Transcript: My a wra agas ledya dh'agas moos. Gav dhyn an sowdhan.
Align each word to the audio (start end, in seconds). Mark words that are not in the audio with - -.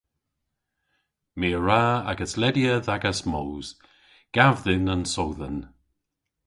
My 1.39 1.49
a 1.57 1.59
wra 1.61 1.83
agas 2.11 2.33
ledya 2.41 2.73
dh'agas 2.85 3.19
moos. 3.31 3.67
Gav 4.35 4.55
dhyn 4.63 4.91
an 4.93 5.03
sowdhan. 5.13 5.57